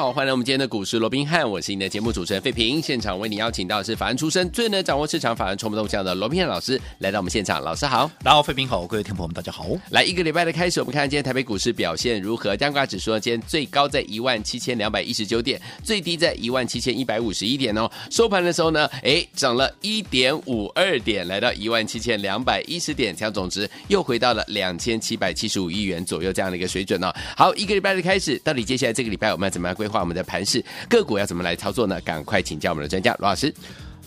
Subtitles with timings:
[0.00, 2.80] 好，欢迎来我们今天的股市罗宾汉，我是你的节目主持人费平。
[2.80, 7.60] 现场为你邀请到的是法案出身、最能掌握市场法案筹码动向的罗宾汉老师来到我们现场。
[7.60, 9.66] 老师好，大家好，费平好，各位听众朋友们大家好。
[9.90, 12.56] 来一个礼拜的开始，我们看今天台北股市表现如何？
[12.56, 17.86] 加权指数呢，今天最高在一万七千两百一十九点，最低在一万七千一百五十一点哦。
[18.10, 27.12] 收盘的时候呢，哎，涨了一点五二点，来到一万七千两百一十点，成交总值又回到了两千七百七十五亿元左右这样的一个水准哦。
[27.36, 30.44] 好，一个礼拜的开始，到底接下来这个礼拜我们要怎么样规话我们的盘？
[30.44, 32.00] 势个股要怎么来操作呢？
[32.00, 33.52] 赶快请教我们的专家罗老师。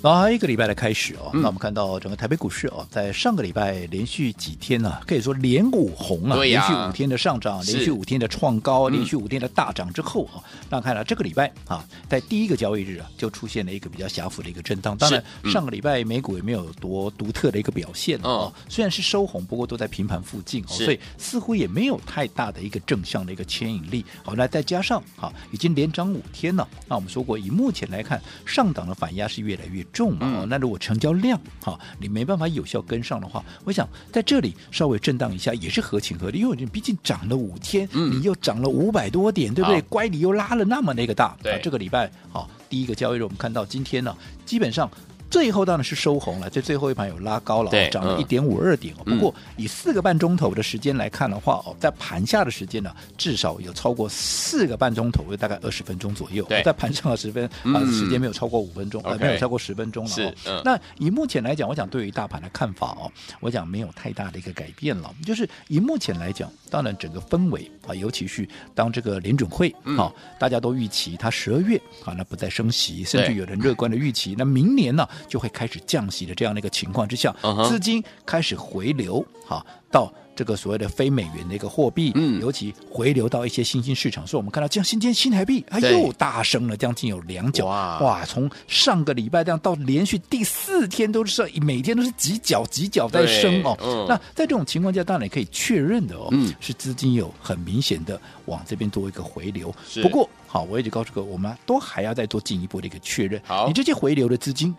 [0.04, 14.98] 然后还有一个礼拜的开始哦，嗯、那我们看到整个台北股市哦，在上个礼拜连续几天呢、啊，可以说连五红啊，连续五天的上涨，连续五天的创高，连续五天的大涨之后啊，那看来这个礼拜啊，在第一个交易日啊，就出现了一个比较狭幅的一个震荡。
[14.98, 24.06] 当然，上个礼拜美股也没有多独特的一个表现哦，虽然是收红，不过都在平盘附近哦，所以似乎也没有太大的一个正向的一个牵引力。
[24.22, 39.82] 好，那再加上啊，已经连涨五天了，那我们说过，以目前来看，上档的反压是越来越重嘛，哦，那如果成交量哈，你没办法有效跟上的话，我想在这里稍微震荡一下也是合情合理，因为你毕竟涨了五天，嗯、你又涨了五百多点，对不对？
[39.84, 44.14] 乖离又拉了那么那个大，对，这个礼拜好，第一个交易日我们看到今天呢，
[44.46, 44.90] 基本上。
[45.34, 48.94] 最后当然是收红了，这最后一盘有拉高了，涨了一点五二点。
[49.04, 56.46] 嗯、不过以四个半钟头的时间来看的话，哦，在盘下的时间呢，至少有超过四个半钟头，有大概二十分钟左右。
[56.64, 60.12] 在盘上的十分啊，时间没有超过五分钟，没有超过十分钟了。
[60.12, 65.12] 是，嗯、那以目前来讲，我想对于大盘的看法哦，我讲没有太大的一个改变了。
[65.26, 75.10] 就是以目前来讲，当然整个氛围啊，尤其是当这个联准会啊，嗯、大家都预期它十二月啊，那不再升息，甚至有人乐观的预期，那明年呢？
[75.28, 77.36] 就会开始降息的这样的一个情况之下，
[77.68, 104.76] 资金开始回流，哈，到这个所谓的非美元的一个货币，嗯，尤其回流到一些新兴市场，所以我们看到，像今天新台币，它又大升了将近有两角，哇，哇，从上个礼拜这样到连续第四天都是每天都是几角几角在升哦，那在这种情况下，当然也可以确认的哦，嗯，是资金有很明显的往这边做一个回流，不过好，我一直告诉各位，我们都还要再做进一步的一个确认，好，你这些回流的资金。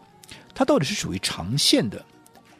[0.54, 2.04] 它到底是属于长线的，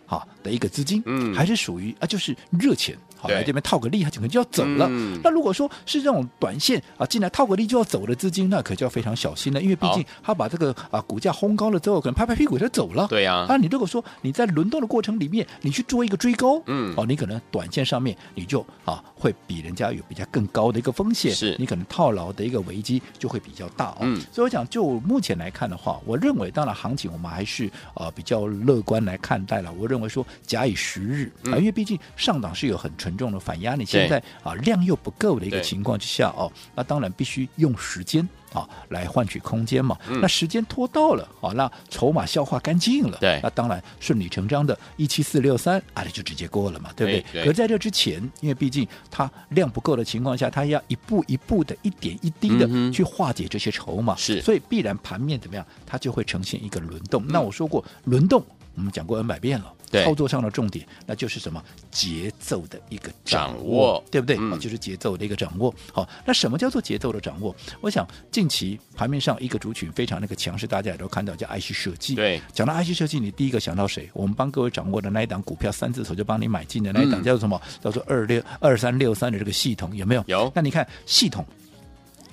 [0.06, 2.97] 好，的一个资金，嗯，还是属于啊，就是热钱。
[3.25, 4.87] 好来这边套个利，它可能就要走了。
[4.91, 9.62] 嗯、那如果说是这种短线啊，进来套个利就要走的资金，那可就要非常小心了。
[9.62, 13.07] 因为毕竟它把这个啊股价轰高了之后，可能拍拍屁股就走了。
[13.09, 13.47] 对呀、啊。
[13.49, 23.99] 那你如果说你在轮动的过程里面，你去做一个追高，嗯，哦，你可能短线上面你就啊会比人家有比较更高的一个风险，是你可能套牢的一个危机就会比较大哦。
[24.03, 24.21] 嗯。
[24.31, 29.73] 所以我讲，就目前来看的话，我认为当然行情我们还是啊比较乐观来看待了。
[29.73, 33.13] 我认为说假以时日啊，因为毕竟上档是有很纯。
[33.16, 39.98] 重的反压，你现在啊量又不够的一个情况之下哦，那当然必须用时间啊来换取空间嘛。
[40.20, 47.44] 那时间拖到了啊，那筹码消化干净了，对，那当然顺理成章的一七四六三啊，就直接过了嘛，对不对？
[47.44, 57.26] 可在这之前，因为毕竟它量不够的情况下，它要一步一步的、一点一滴的去化解这些筹码，是，所以必然盘面怎么样，它就会呈现一个轮动。
[57.26, 58.44] 那我说过，轮动
[58.75, 59.72] 我们讲过 N 百遍了。
[60.03, 64.37] 操作上的重点，那就是什么节奏的一个掌握，对不对？
[64.41, 65.72] 嗯、就是节奏的一个掌握。
[65.93, 67.55] 好，那什么叫做节奏的掌握？
[67.81, 72.15] 我想近期盘面上一个族群非常那个强势，大家也都看到叫 IC 设计。
[72.15, 74.10] 对，讲到 IC 设计，你第一个想到谁？
[74.15, 77.61] 我们帮各位掌握的那一档股票，三字头就帮你买进的那一档叫做什么？
[77.65, 80.25] 嗯、叫做二六二三六三的这个系统有没有？
[80.26, 80.50] 有。
[80.55, 81.44] 那你看系统，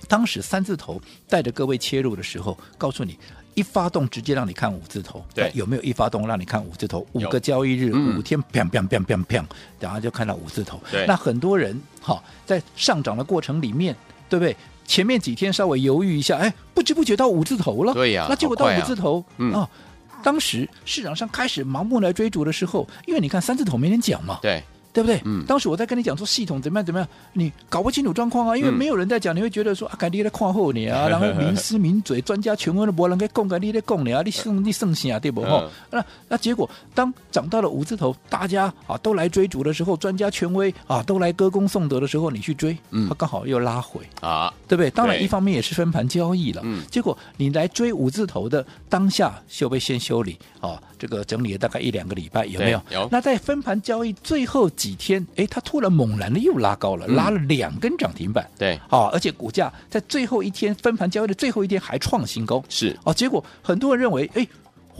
[0.08, 3.18] 当时三字头带着各位切入的时候，告诉你。
[3.54, 7.06] 一发动直接让你看五字头，对，有没有一发动让你看五字头？
[7.12, 9.44] 五个交易日，五天，砰砰砰砰砰，
[9.80, 10.80] 然后就看到五字头。
[10.90, 13.96] 对，那很多人哈，在上涨的过程里面，
[14.30, 14.56] 对不对？
[14.86, 17.94] 前面几天稍微犹豫一下，哎，不知不觉到五字头了。
[17.94, 19.70] 对呀，那结果到五字头，啊，
[20.24, 24.40] 当时市场上开始盲目来追逐的时候，因为你看三字头没人讲嘛。
[24.42, 24.64] 对。
[24.94, 25.22] 对不对？
[25.26, 35.42] 嗯，当时我在跟你讲说系统怎么样怎么样，你搞不清楚状况啊，因为没有人在讲，你会觉得说啊，赶紧来看后你啊， 然后名师名嘴、专家权威的博人给供给你的供你啊，你剩你剩下对不？
[35.44, 44.90] 哈，那那结果当涨到了五字头，大家啊都来追逐的时候，专家权威啊都来歌功颂德的时候，你去追，嗯，它刚好又拉回啊，对不对？
[44.92, 52.82] 当然一方面也是分盘交易了，嗯，结果你来追五字头的当下就被先修理啊，这个整理了大概一两个礼拜，有没有？
[52.92, 53.08] 有。
[53.12, 54.70] 那在分盘交易最后。
[54.82, 58.50] 几天，哎，它突然猛然的又拉高了，拉了两根涨停板。
[58.58, 62.64] 对，啊，而且股价在最后一天分盘交易的最后一天还创新高。
[62.68, 64.48] 是，哦，结果很多人认为，哎。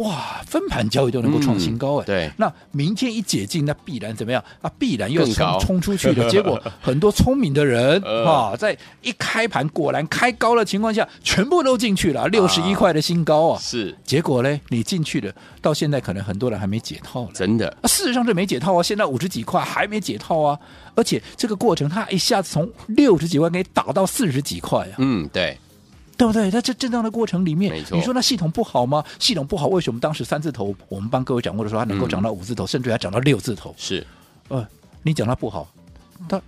[0.02, 2.06] 哇，分盘交易都能够创新高哎、嗯！
[2.06, 4.44] 对，那明天一解禁，那必然怎么样？
[4.62, 13.60] 啊，必然又冲冲出去的 结果，很多聪明的人啊，在一开盘果然开高的情况下，全部都进去了，六十一块的新高啊！
[13.62, 14.60] 是，结果呢？
[14.70, 15.32] 你进去了，
[15.62, 17.68] 到现在可能很多人还没解套了，真的。
[17.82, 20.58] 啊，事实上是没解套啊，现在五十几块还没解套啊，
[20.96, 24.96] 而且这个过程它一下子从六十几块给打到四十几块啊！
[24.98, 25.58] 嗯，对。
[26.22, 26.52] 对不对？
[26.52, 29.04] 在这震荡的过程里面，你说那系统不好吗？
[29.18, 33.74] 系统不好，为什么当时三字头我们帮各位掌握的时候，它能够涨到五字头，嗯、甚至还涨到六字头？
[33.76, 34.06] 是，
[34.50, 34.64] 呃，
[35.02, 35.68] 你讲它不好，
[36.30, 36.40] 它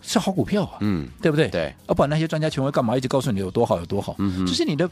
[0.00, 1.48] 是好股票啊，嗯，对不对？
[1.48, 4.14] 对，要不然那些专家权威干嘛一直告诉你有多好有多好？
[4.20, 4.88] 嗯，就是你的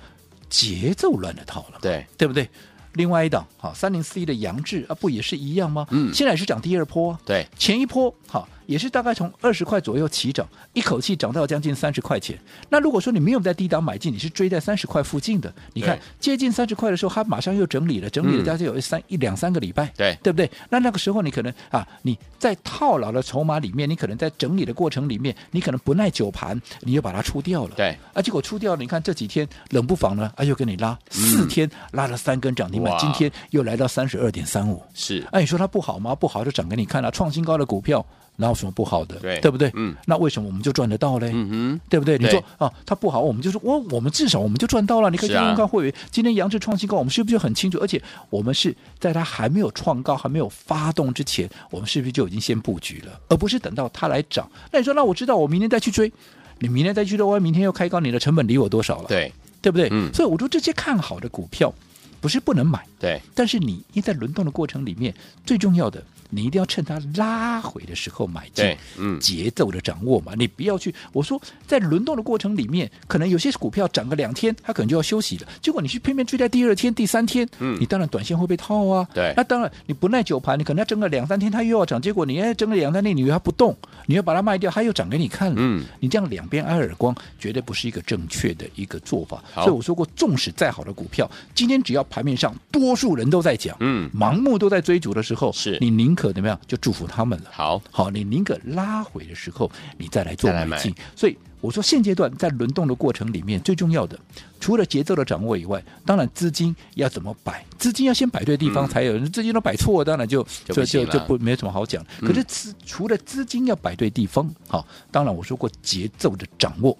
[0.50, 2.46] 节奏乱了套了，对，对不对？
[2.92, 5.86] 另外一档，好，三零四一的杨志啊，不也是一样吗？
[5.88, 8.46] 嗯，现在也是涨第二波，对，前一波好。
[8.66, 12.38] 也是大概从二十块左右起涨，一口气涨到将近三十块钱。
[12.68, 20.50] 那如果说你没有在低档买进，你是追在三十块附近的，你看接近三十块的时候，它马上又整理了，整理了将近有三、嗯、一两三个礼拜，对对不对？
[20.70, 36.14] 那那个时候你可能啊，你在套牢的筹码里面，你可能在整理的过程里面，你可能不耐久盘，你又把它出掉了，对啊，结果出掉了，你看这几天冷不防呢，啊又给你拉四天，拉了三根涨停板，今天又来到三十二点三五，是，哎、啊，你说它不好吗？
[36.14, 38.04] 不好就涨给你看了、啊，创新高的股票。
[38.36, 39.16] 哪有什么不好的？
[39.16, 39.70] 对，对不对？
[39.74, 41.30] 嗯，那为什么我们就赚得到嘞？
[41.32, 42.16] 嗯哼，对不对？
[42.18, 45.10] 你说啊，它不好，我们就说我我们至少我们就赚到了。
[45.10, 47.78] 你可以看看会员、啊、今天杨志创新高，我们是不是就很清楚？
[47.78, 53.20] 而且我们是在它还没有创高、还没有发动之前，我们是不是就已经先布局了？
[53.28, 54.50] 而不是等到它来涨。
[54.70, 56.10] 那你说，那我知道，我明天再去追，
[56.58, 59.08] 你明天再去追，万一明天又开高，你的成本离我多少了？
[59.08, 59.88] 对，对不对？
[59.92, 61.72] 嗯，所以我说这些看好的股票
[62.20, 65.14] 不是不能买，对，但是你一在轮动的过程里面，
[65.44, 66.02] 最重要的。
[66.34, 70.92] 你一定要趁它拉回的时候买进，嗯，节奏的掌握嘛，你不要去。
[71.12, 75.46] 我说在轮动的过程里面，可能有些股票涨个两天，它可能就要休息了。
[75.60, 79.06] 结果你去偏偏追在第二天、第三天，嗯，你当然短线会被套啊。
[79.12, 82.00] 对，那当然你不耐久盘，你可能要争个两三天，它又要涨。
[82.00, 83.76] 结果你哎争个两三天，你它不动，
[84.06, 85.56] 你要把它卖掉，它又涨给你看了。
[85.58, 89.42] 嗯，你这样两边挨耳光，绝对不是一个正确的一个做法。
[89.54, 97.06] 所以我说过，纵使再好的股票，今天只要盘面上多数人都在讲，嗯，盲目都在追逐的时候，是你宁可怎么样就祝福。
[97.06, 100.94] 他们了，好好，你宁可拉回的时候，你再来做买进。
[101.16, 104.18] 所以我说，现阶段在轮动的过程里面，最重要的
[104.60, 109.16] 除了节奏的掌握以外，当然资金要怎么摆，资金要先摆对地方才有。
[109.16, 112.04] 嗯、资金都摆错，当然就就就就不没什么好讲。
[112.20, 116.96] 可是资、嗯、除了资金要摆对地方，好，当然我说过节奏的掌握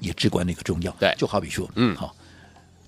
[0.00, 0.90] 也至关的一个重要。
[0.98, 2.14] 对，就好比说，嗯，好，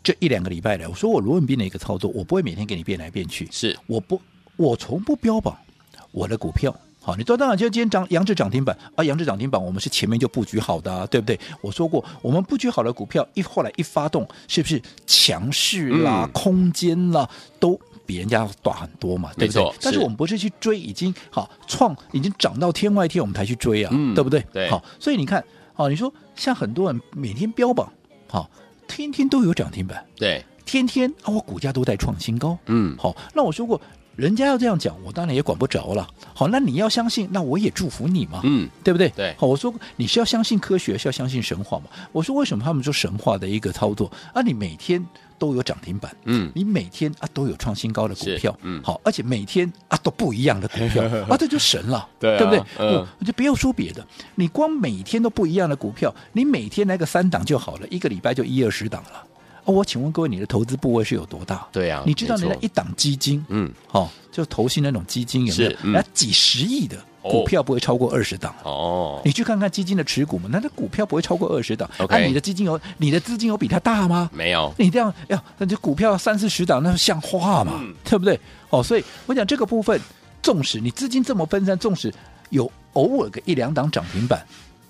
[0.03, 4.21] 这一两个礼拜来，我说我罗文斌的一个操作，我不会每天给你变来变去，是我不，
[4.61, 5.57] 我从不标榜。
[6.13, 11.39] 我的股票好，你说当然，就今天涨杨志涨停板啊，杨志涨停板，我们是前面就布局好的，啊，对不对？
[11.63, 17.27] 我说过，我们布局好的股票一后来一发动，是不是强势啦、嗯、空间啦，
[17.59, 19.31] 都比人家大很多嘛？
[19.39, 19.73] 对不对？
[19.81, 24.45] 但是我们不是去追已经好创已经涨到天外天，我们才去追啊，嗯、对不对？
[24.53, 24.69] 对。
[24.69, 25.43] 好，所以你看，
[25.73, 27.91] 好，你说像很多人每天标榜，
[28.29, 28.51] 好，
[28.87, 33.81] 天天都有涨停板，对，天天啊，我股价都在创新高，嗯，好，那我说过。
[34.17, 36.07] 人家要这样讲，我当然也管不着了。
[36.35, 39.09] 好，那你要相信，那我也祝福你嘛，嗯，对不对？
[39.11, 39.35] 对。
[39.39, 41.85] 好，我说你是要相信科学，是要相信神话嘛？
[42.13, 44.43] 我说为什么他们说神话的一个操作啊？
[44.43, 45.03] 你每天
[45.39, 52.63] 都有涨停板，嗯，你每天啊都有创新高的股票，嗯，好，而且每天啊都不一样的股票 啊，这就神了，对、啊，对不对？
[52.79, 59.25] 嗯，就不要说别的，你光每天都不一样的股票，你每天来个三档就好了，一个礼拜就一二十档了。
[59.65, 61.67] 哦，我请问各位，你的投资部位是有多大？
[61.73, 65.71] 对呀、啊，你知道你的一档基金，嗯，好、哦，就投信那种基金有没有？
[65.83, 69.21] 那、嗯、几十亿的股票不会超过二十档哦。
[69.25, 71.89] 你去看看基金的持股嘛，那那股票不会超过二十档。
[71.99, 74.31] OK，、啊、你的基金有你的资金有比它大吗？
[74.33, 74.73] 没有。
[74.79, 77.95] 你这样呀，那就股票三四十档，那像话嘛、嗯？
[78.05, 78.39] 对不对？
[78.71, 80.01] 哦，所以我讲这个部分，
[80.43, 82.13] 纵使你资金这么分散，纵使
[82.49, 84.45] 有偶尔个一两档涨停板。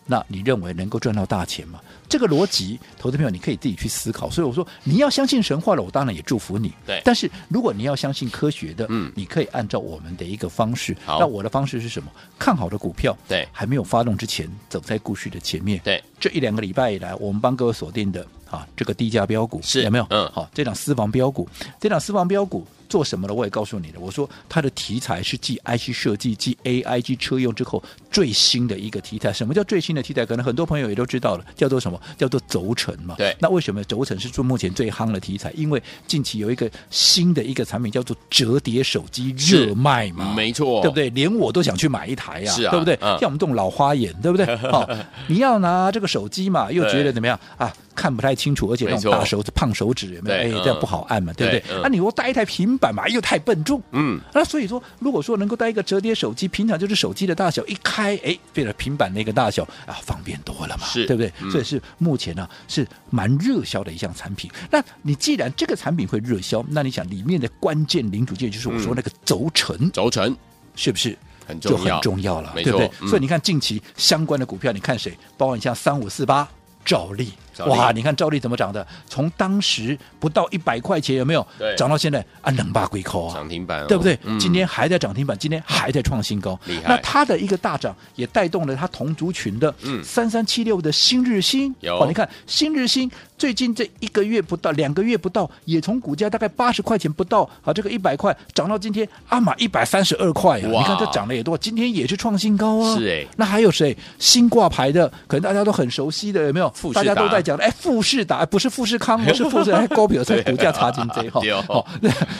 [0.07, 1.81] 那你认为能够赚到大钱吗？
[2.11, 4.29] 这个逻辑，投资朋友你可以自己去思考。
[4.29, 6.73] 所以我说，你要相信神话了，我当然也祝福你。
[6.85, 7.00] 对。
[7.05, 10.95] 但是如果你要相信科学的，嗯，你可以按照我们的一个方式。
[11.07, 11.21] 好。
[11.21, 12.11] 那我的方式是什么？
[12.37, 15.81] 看好的股票，对，还没有发动之前，走在故事的前面。
[15.85, 16.02] 对。
[16.19, 20.07] 这一两个礼拜以来，我们帮各位锁定的啊，这个低价标股是有没有？
[20.11, 20.29] 嗯。
[20.33, 21.49] 好，这档私房标股，
[21.79, 22.67] 这档私房标股。
[22.90, 23.33] 做什么的？
[23.33, 24.00] 我也告诉你了。
[24.00, 29.33] 我说它的题材是继 IC 设计、继 AIG 车用之后最新的一个题材。
[29.33, 30.26] 什么叫最新的题材？
[30.26, 32.00] 可能很多朋友也都知道了，叫做什么么？
[32.16, 33.14] 叫做轴承嘛。
[33.16, 33.37] 对。
[33.40, 35.50] 那为什么轴承是做目前最夯的题材？
[35.54, 40.33] 因为近期有一个新的一个产品叫做折叠手机热卖嘛。
[40.35, 41.11] 没错，对不对？
[41.11, 42.97] 连我都想去买一台呀，是啊，对不对？
[43.00, 44.57] 像我们这种老花眼，对不对？
[44.57, 44.88] 好，
[45.28, 47.73] 你要拿这个手机嘛，又觉得怎么样啊？
[48.00, 50.59] 看不太清楚，而且那种大手指、胖手指有没有？
[50.59, 51.83] 哎，这样不好按嘛，对不对？
[51.83, 53.83] 那你说带一台平板嘛，又太笨重。
[53.90, 54.19] 嗯。
[54.33, 61.30] 那所以说，如果说能够带一个折叠手机，平常就是手机的大小，一开，哎，变成平板那个大小啊，方便多了嘛，对不对？
[61.50, 64.50] 所以是目前呢是蛮热销的一项产品。
[64.71, 70.35] 那你既然这个产品会热销，那你想里面的关键零组件就是我说那个轴承，轴承
[70.75, 71.14] 是不是
[71.47, 71.78] 很重要？
[71.78, 72.90] 就很重要了，对不对？
[73.07, 75.12] 所以你看近期相关的股票，你看谁？
[75.37, 76.49] 包括你像三五四八。
[76.83, 77.30] 兆利，
[77.69, 77.93] 哇！
[77.93, 78.87] 你看兆利怎么涨的？
[79.09, 81.47] 从当时不到一百块钱，有没有？
[81.59, 84.19] 对，涨到现在啊，两百几块啊，涨停板，对不对？
[84.38, 86.88] 今天还在涨停板，今天还在创新高，厉害。
[86.88, 91.75] 那它的一个大涨，也带动了它同族群的三三七六的新日兴。
[91.81, 100.67] 有，你看新日兴最近这一个月不到，两个月不到，也从股价大概八十块钱不到，啊，这个一百块涨到今天阿玛一百三十二块啊！
[100.67, 102.97] 你看这涨了也多，今天也是创新高啊。
[102.97, 103.97] 是哎，那还有谁？
[104.19, 106.73] 新挂牌的，可能大家都很熟悉的，有没有？
[106.93, 111.85] 大家都在讲的，哎，富士达不是富士康，不是富士，哎 高比尔才股价差金贼哈，哦，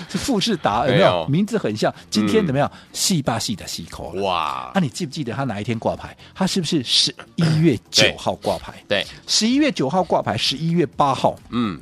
[0.09, 1.26] 是富士达有没有？
[1.29, 2.71] 名字很像，今天怎么样？
[2.93, 4.71] 细巴细的细口哇！
[4.75, 6.17] 那你记不记得他哪一天挂牌？
[6.35, 8.75] 他是不是十一月九号挂牌？
[8.88, 11.81] 对，十一月九号挂牌，十一月八号，嗯，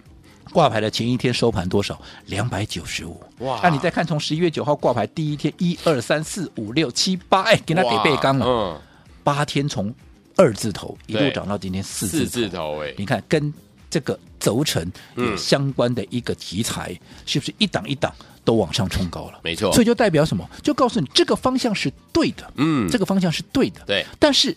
[0.52, 2.00] 挂牌的前一天收盘多少？
[2.26, 3.61] 两百九十五哇！
[3.62, 8.80] 那你再看从十一月九号挂牌第一天，一二三四五六七八，哎，给他给背刚了，嗯，
[9.23, 9.94] 八天从。
[10.38, 13.52] 二字头一路涨到今天四字头，四字头哎，你看跟
[13.90, 18.14] 这个轴承有相关的一个题材，嗯、是不是一档一档
[18.45, 19.40] 都往上冲高了？
[19.42, 20.49] 没错，所以就代表什么？
[20.62, 24.07] 就告诉你这个方向是对的，嗯，这个方向是对的，对。
[24.18, 24.57] 但是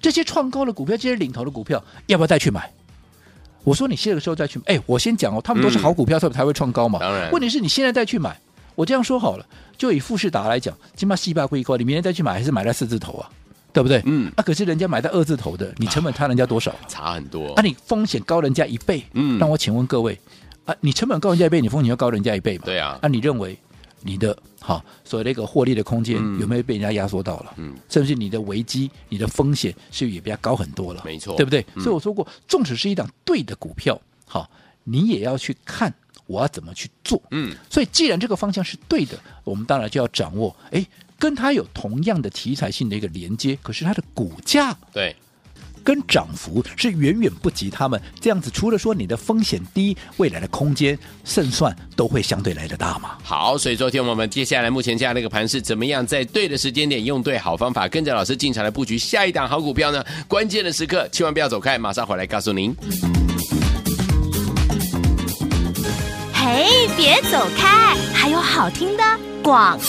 [0.00, 2.72] 这些创高的股票，这些领头的股票，要不要再去买？
[3.64, 7.00] 我说你这个时候再去，哎，我先讲哦，他们都是好股票，他们才会创高嘛。
[7.00, 8.38] 当然，问题是你现在再去买，
[8.76, 13.28] 我这样说好了，就以富士达来讲，起码细霸贵高，你明天再去买，还是买在四字头啊？
[13.76, 14.00] 对不对？
[14.06, 16.74] 嗯，啊，可是人家买到二字头的，你成本差人家多少？
[16.88, 17.52] 差很多。
[17.52, 19.04] 啊，你风险高人家一倍。
[19.12, 20.18] 嗯，那我请问各位，
[20.64, 22.64] 啊，你成本高人家一倍，你风险要高人家一倍嘛？
[22.64, 22.98] 对啊。
[23.02, 23.54] 那你认为
[24.00, 27.52] 你的好所谓的一个获利的空间有没有被人家压缩到了？
[27.58, 31.02] 嗯，甚至你的危机、你的风险是不是也比较高很多了？
[31.04, 31.62] 没错，对不对？
[31.74, 34.50] 所以我说过，纵使是一档对的股票，好，
[34.84, 35.92] 你也要去看
[36.26, 37.22] 我要怎么去做。
[37.30, 40.56] 嗯，所以既然这个方向是对的，我们当然就要掌握。
[40.70, 40.82] 哎。
[41.18, 45.14] 跟它有同样的题材性的一个连接，可是它的股价对
[45.82, 48.50] 跟涨幅是远远不及他们这样子。
[48.50, 53.16] 除了说你的风险低，未来的空间胜算都会相对来的大嘛。
[53.22, 60.04] 好，所以昨天我们接下来目前这样的一个盘是怎么样，在对的时间点用对好方法，跟着老师进场来布局下一档好股票呢？
[60.26, 62.74] 关键的时刻千万不要走开，马上回来告诉您。
[66.34, 69.04] 嘿，别走开，还有好听的
[69.42, 69.84] 广告。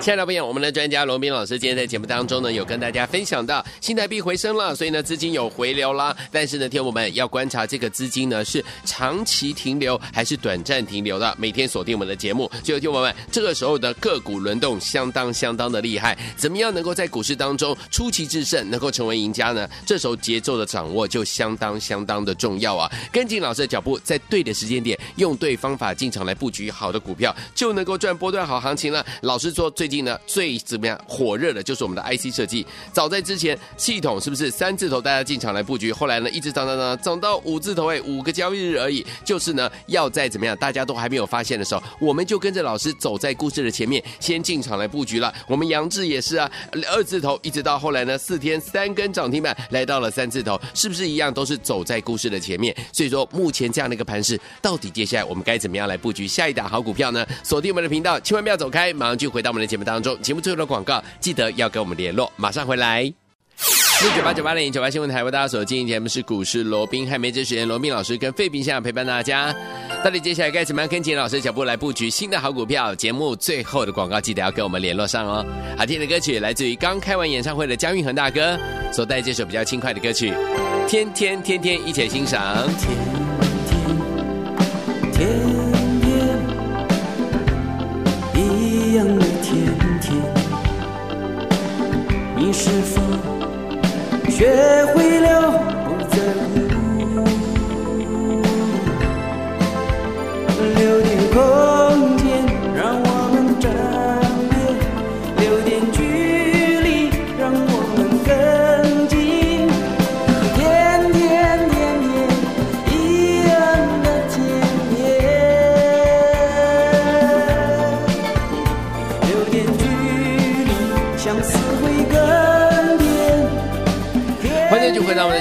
[0.00, 6.16] 亲爱的朋友，我们的专家罗斌老师今天在节目当中呢，有跟大家分享到信贷币回升了，所以呢资金有回流啦。
[6.32, 11.34] 但是呢，听我们要观察这个资金呢是长期停留还是短暂停留的。
[11.38, 16.16] 每天锁定我们的节目，就听我们这个时候的个股轮动相当相当的厉害。
[16.34, 19.68] 怎么样能够在股市当中出奇制胜，能够成为赢家呢？
[19.84, 22.90] 这时候节奏的掌握就相当相当的重要啊！
[23.12, 29.04] 跟紧老师的脚步，在对的时间点，用对方法进场来布局好的股票，就能够赚波段好行情那。
[29.20, 29.90] 老师说最。
[29.90, 32.64] 近呢，最怎么样火热的，就是我们的 IC 设计。
[32.92, 35.92] 早在之前，系统是不是三字头大家进场来布局？
[35.92, 39.04] 后来呢，一直涨涨涨，涨到五字头，哎，五个交易日而已。
[39.24, 45.34] 就是呢，要在怎么样，大家都还没有发现的时候，我们就跟着老师走在故事的前面，先进场来布局了。
[45.48, 46.48] 我们杨志也是啊，
[46.92, 52.72] 二字头，一直到后来呢，四天三根涨停板，来到了三字头，是不是一样都是走在故事的前面？
[52.92, 57.26] 所以说，目前这样的一个盘势，到底接下来我们该怎么样来布局下一档好股票呢？
[57.42, 59.84] 锁定我们的频道，千万不要走开，马上就回到我们的节目。
[59.84, 63.12] 当中节目最后的广告，记得要跟我们联络，马上回来。
[64.02, 69.54] 六九八九八零九八新闻台为大家所经营节目是股市罗宾汉梅哲学员罗宾老师跟费平相陪伴大家。
[70.02, 72.94] 到底接下来该怎么样跟紧老师脚步来布局新的好股票？
[72.94, 75.44] 节目最后的广告，记得要跟我们联络上哦。
[75.76, 78.58] 好听的歌曲来自于刚开完演唱会的姜育恒大哥
[78.90, 80.32] 所带这首比较轻快的歌曲，
[80.88, 83.19] 天天天天一起欣赏。
[94.40, 95.49] 学会了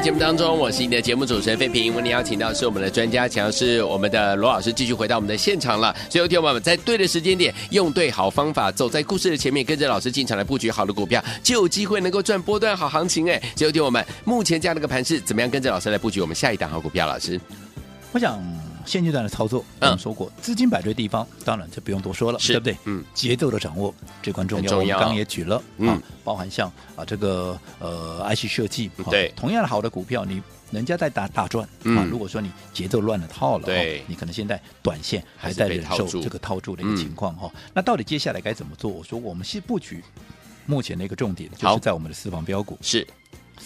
[0.09, 1.93] 节目当中，我是你的节目主持人费平。
[1.93, 5.95] 为你邀请到是我们的专家，强是我们的罗老师，继续回到我们的现场了。
[6.09, 13.29] 所以，听我们在对的时间点，用对好方法，走在故事的前面，跟着老师进场来布局好的股票，就有机会能够赚波段好行情。
[13.29, 17.05] 哎，所以，听我们目前这样的一个盘势，怎么样跟着老师来布局我们下一档好股票？
[17.05, 17.39] 老师，
[18.11, 18.41] 我想。
[18.89, 22.75] 现阶段的操作，我们说过，资金摆对地方，当然就不用多说了，对不对？
[22.85, 23.93] 嗯，节奏的掌握
[24.23, 24.77] 至关重要。
[24.77, 30.41] 我们刚刚也举了，嗯，包含像啊这个呃 IC 设计，对，同样的好的股票，你
[30.71, 37.51] 人家在打大赚，啊，如果说你节奏乱了套了，对，你可能现在短线还在忍受这个套住的一个情况哈。
[37.75, 38.89] 那到底接下来该怎么做？
[38.89, 40.03] 我说我们是布局，
[40.65, 43.05] 目前的一个重点就是在我们的私房标股是。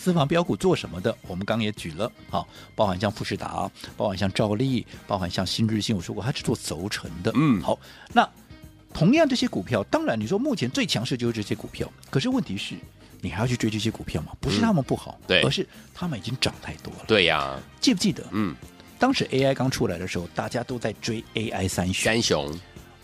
[0.03, 1.15] 私房标股做什么的？
[1.27, 2.45] 我们刚刚也举了，好，
[2.75, 7.79] 包含像富士达，包含像兆利，包含像新日新，我说过它是做轴承的，嗯，好，
[8.11, 8.29] 那
[8.93, 12.75] 同样这些股票，当然你说目前最强势就是这些股票，可是问题是，
[13.21, 14.33] 你还要去追这些股票吗？
[14.41, 18.27] 不是他们不好，嗯、对，而是他们已经涨太多了，对呀、啊，记不记得？
[18.31, 18.53] 嗯，
[18.99, 22.53] 当时 AI 刚出来的时候，大家都在追 AI 三雄，三雄，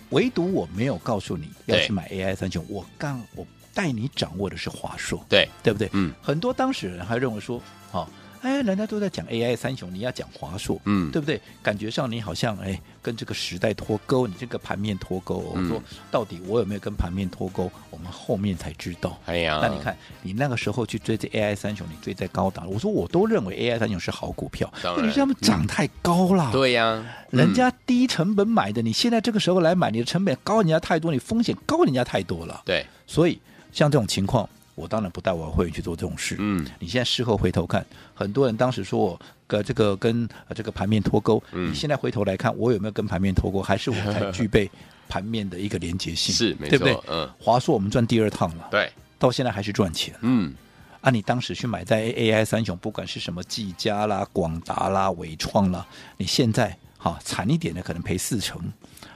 [0.10, 3.48] 唯独我没有告诉你要去买 AI 三雄，我刚我。
[3.74, 5.90] 带你掌握的是华硕，对对不对？
[5.94, 7.62] 嗯，很多当事人还认为说，
[7.92, 8.08] 哦，
[8.42, 11.42] 哎，人家都在讲 AI 三雄，你要讲华硕，嗯，对不对？
[11.62, 15.36] 感觉上你好像哎，跟这个时代脱钩，你这个盘面脱钩。
[15.36, 17.70] 我、嗯、说到底我有没有跟盘面脱钩？
[17.90, 19.20] 我们后面才知道。
[19.26, 22.66] 哎呀，那你看你那个时候去追这 AI 三雄，你追在高档。
[22.66, 26.50] 我说我都认为 AI 三雄是好股票，问题是他们涨太高了。
[26.50, 32.62] 嗯、对呀、啊，人家低成本买的，你现在这个时候来买，你的成本高人家太多，你风险高人家太多了。
[32.64, 33.38] 对，所以。
[33.72, 36.36] 像这种情况，我当然不带我的会员去做这种事。
[36.40, 41.42] 嗯，你现在事后回头看，很多人当时说我跟这个跟这个盘面脱钩。
[41.52, 43.62] 嗯，你现在回头来看，我有没有跟盘面脱钩？
[43.62, 44.70] 还是我才具备
[45.08, 46.34] 盘面的一个连接性？
[46.34, 46.98] 是，对不对？
[47.08, 48.68] 嗯，华硕我们赚第二趟了。
[48.72, 50.16] 对，到现在还是赚钱。
[50.22, 50.54] 嗯，
[51.02, 55.86] 啊，你当时去买在 AI 三雄，不管是什么技嘉啦、广达啦、纬创啦，
[56.18, 58.62] 你现在哈惨一点的可能赔四成，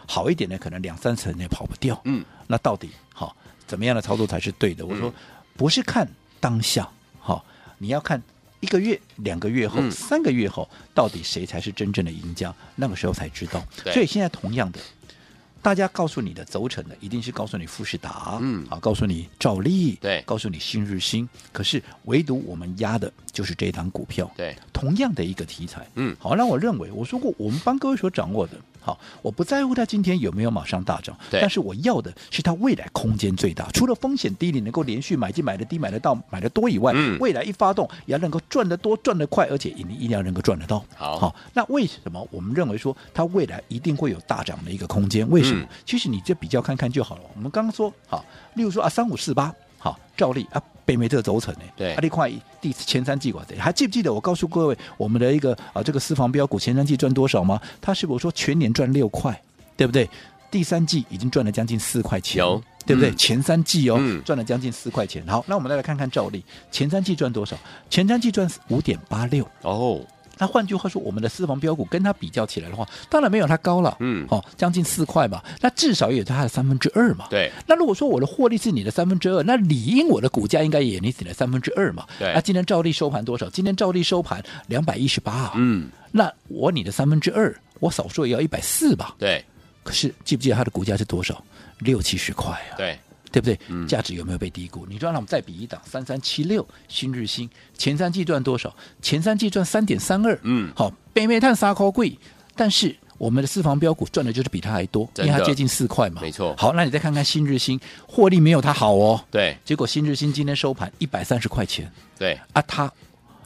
[0.07, 1.99] 好一点的可能两三成也跑不掉。
[2.05, 3.33] 嗯，那到底哈？
[3.65, 4.85] 怎么样的操作才是对的？
[4.85, 5.13] 我说，
[5.55, 6.07] 不是看
[6.39, 8.21] 当下，哈、嗯，你要看
[8.59, 12.53] 一个月、两个月后、嗯、三个月后，到底谁才是真正的赢家？
[12.75, 13.63] 那个时候才知道。
[13.91, 14.79] 所以现在同样的，
[15.61, 21.27] 大家告诉你的轴承的，一定是告诉你富士达，嗯，啊，告诉你兆利，对，告诉你新日新。
[21.51, 28.53] 可是唯独我们压的就是这一档股票，对，同样的一个题材，嗯，好，那我认为我说过，我们帮各位所掌握的。
[28.83, 33.69] 好，我不在乎它今天有没有马上大涨，但是我要的是它未来空间最大。
[33.71, 40.83] 除了风险低，你能够连续买进、买的低、买得到、买的多以外，嗯，未来一发动也要能够赚得多、赚得快，而且你一定要能够赚得到。
[40.95, 45.25] 好，好，那为什么我们认为说它未来一定会有大涨的一个空间？
[45.29, 45.61] 为什么？
[45.63, 47.21] 嗯、其实你就比较看看就好了。
[47.35, 50.61] 我们刚刚说，好，例如说啊，三五四八，好，照例啊。
[50.85, 51.61] 贝美特轴承呢？
[51.75, 57.59] 对，阿里块第前三季管的，还记不记得我告诉各位，我们的一个啊这个私房标股前三季赚多少吗？
[57.81, 59.41] 它是不是说全年赚六块，
[59.77, 60.09] 对不对？
[60.51, 63.09] 第三季已经赚了将近四块钱，有对不对？
[63.09, 65.25] 嗯、前三季哦，嗯、赚了将近四块钱。
[65.25, 67.57] 好，那我们再来看看照例，前三季赚多少？
[67.89, 69.99] 前三季赚五点八六哦。
[70.37, 77.27] 那换句话说，我们的私房标股跟它比较起来的话，当然没有它高了，嗯，哦，将近四块嘛，那至少也有它的三分之二嘛。
[77.29, 77.51] 对。
[77.67, 82.05] 那如果说我的获利是你的三分之二，那理应我的股价应该也你你的三分之二嘛。
[82.17, 82.33] 对。
[82.33, 83.49] 那今天照例收盘多少？
[83.49, 85.51] 今天照例收盘两百一十八。
[85.55, 85.89] 嗯。
[86.11, 89.15] 那我你的三分之二，我少说也要一百四吧。
[89.19, 89.43] 对。
[89.83, 91.43] 可是记不记得它的股价是多少？
[91.79, 92.77] 六七十块啊。
[92.77, 92.97] 对。
[93.33, 93.87] 对不对？
[93.87, 94.85] 价值有没有被低估？
[94.85, 98.73] 嗯、你说让我们再比一档，三三七六新日新前三季赚多少？
[99.01, 100.39] 前三季赚三点三二。
[100.43, 102.15] 嗯，好，北煤炭沙科贵，
[102.55, 106.21] 但是我们的私房标股赚的就是比它还多，因为它接近四块嘛。
[106.21, 106.55] 没错。
[106.59, 109.19] 好，那你再看看新日新，获利没有它好哦。
[109.31, 109.57] 对。
[109.65, 111.91] 结果新日新今天收盘一百三十块钱。
[112.19, 112.39] 对。
[112.51, 112.91] 啊，它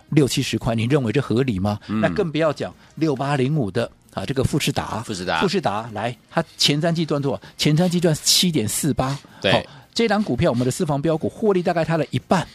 [0.09, 1.79] 六七十块，你认为这合理吗？
[1.87, 5.03] 嗯、那更不要讲六八零五的啊，这个富士达。
[5.03, 5.41] 富士达。
[5.41, 7.41] 富士达来，它前三季赚多少？
[7.55, 9.17] 前三季赚七点四八。
[9.39, 9.63] 对。
[9.93, 12.47] 这档股票，我们的私房标股获利大概它的一半，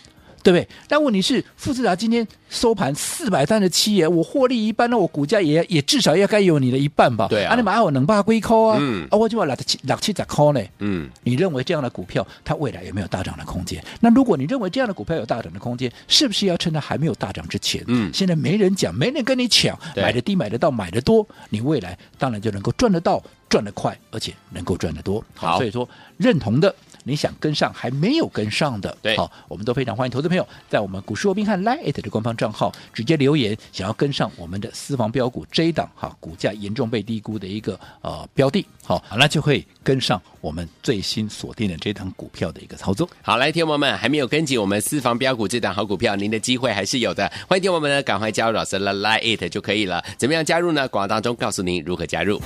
[0.42, 0.68] 对不对？
[0.88, 7.28] 但问题是，富士达今天收盘四百三十七元，我获利一半，那我股价也也至少要该有你的一半吧？
[7.28, 8.78] 对啊，啊你买我能把龟扣啊？
[8.80, 10.60] 嗯，啊我就把六七六七十扣呢？
[10.80, 13.82] 嗯，你认为这样的股票它未来有没有大涨的空间？
[14.00, 17.82] 那如果你认为这样的股票有大涨的空间，是不是要趁它还没有大涨之前？
[17.86, 25.24] 嗯，现在没人讲，没人跟你抢，买的低，买得到，买的多，你未来当然就能够赚得到，赚得快，而且能够赚得多。
[25.34, 26.74] 好，所以说认同的。
[27.04, 43.08] 你想跟上还没有跟上的，对，好，我们都非常欢迎投资朋友在我们股市罗宾汉 Lite 的官方账号直接留言，想要跟上我们的私房标股这一档哈，股价严重被低估的一个呃标的，好，那就会跟上我们最新锁定的这档股票的一个操作。
[43.22, 50.02] 好，来，听友们还没有跟紧我们私房标股这档好股票，您的机会还是有的，欢迎听友们呢赶快加入老师的 Lite 就可以了。
[50.16, 50.88] 怎么样加入呢？
[50.88, 52.40] 广告当中告诉您如何加入。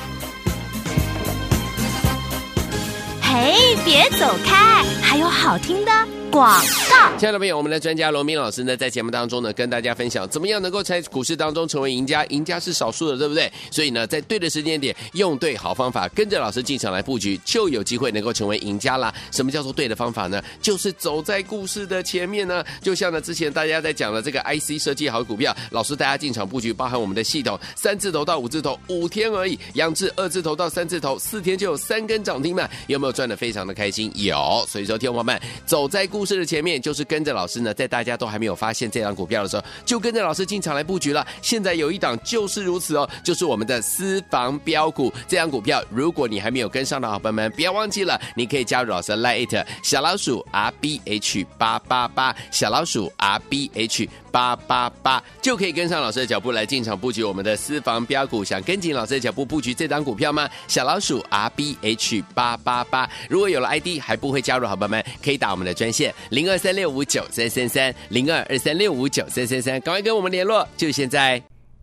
[3.39, 5.93] 哎，别走开，还有好听的。
[6.29, 12.27] 广告，亲爱的朋友，我们的专家罗明老师呢，在节目当中呢，跟大家分享怎么样能够在股市当中成为赢家。
[12.27, 13.51] 赢家是少数的，对不对？
[13.71, 19.15] 所以呢，在对的时间点，用对好方法，跟着老师进场来布局，就有机会能够成为赢家啦。
[19.31, 20.43] 什么叫做对的方法呢？
[20.61, 22.63] 就是走在故事的前面呢。
[22.83, 34.09] 就像呢，之前大家在讲的这个 IC 设计好股票，老师大家进场布局，包含我们的系统，三字头到五字头，五天而已；扬智二字头到三字头，四天就有三根涨停板，有没有赚真的非常的开心？
[34.15, 34.65] 有。
[34.69, 41.27] 所以说，听众朋友们，走在故事的前面就是跟着老师呢，在大家都还没有发现这档股票的时候，就跟着老师进场来布局了。
[41.43, 45.83] 现在有一档就是如此哦，就是我们的私房标股这档股票。
[45.91, 58.45] 如果你还没有跟上的好朋友们，不要忘记了，你可以加入老师的 Lite 小老鼠 R B H 八八八小老鼠 R B H 八八八，就可以跟上老师的脚步来进场布局我们的私房标股。
[58.45, 60.47] 想跟紧老师的脚步布局这张股票吗？
[60.69, 66.59] 小老鼠 R B H 八八八，如果有了 ID 还不会加入好朋友们，可以打我们的专线零二。
[66.67, 71.56] 三六五九三三三零二二三六五九三三三，赶快跟我们联络，就现在！